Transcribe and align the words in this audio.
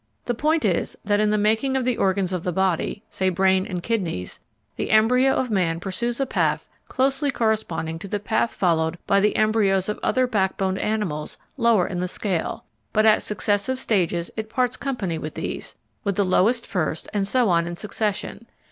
The 0.25 0.33
point 0.33 0.65
is 0.65 0.95
that 1.05 1.19
in 1.19 1.29
the 1.29 1.37
making 1.37 1.77
of 1.77 1.85
the 1.85 1.95
organs 1.97 2.33
of 2.33 2.41
the 2.41 2.51
body, 2.51 3.03
say 3.11 3.29
brain 3.29 3.67
and 3.67 3.83
kidneys, 3.83 4.39
the 4.75 4.89
embryo 4.89 5.33
of 5.33 5.51
man 5.51 5.79
pursues 5.79 6.19
a 6.19 6.25
path 6.25 6.67
closely 6.87 7.29
corresponding 7.29 7.99
to 7.99 8.07
the 8.07 8.19
path 8.19 8.49
followed 8.51 8.97
by 9.05 9.19
the 9.19 9.35
embryos 9.35 9.89
of 9.89 9.99
other 10.01 10.25
backboned 10.25 10.79
animals 10.79 11.37
lower 11.55 11.85
in 11.85 11.99
the 11.99 12.07
scale, 12.07 12.65
but 12.93 13.05
at 13.05 13.21
successive 13.21 13.77
stages 13.77 14.31
it 14.35 14.49
parts 14.49 14.75
company 14.75 15.19
with 15.19 15.35
these, 15.35 15.75
with 16.03 16.15
the 16.15 16.25
lowest 16.25 16.65
first 16.65 17.07
and 17.13 17.27
so 17.27 17.49
on 17.51 17.67
in 17.67 17.75
succession. 17.75 18.47